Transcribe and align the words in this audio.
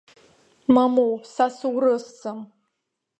Мамоу, 0.73 1.13
сара 1.33 1.55
соурысӡам! 1.57 2.39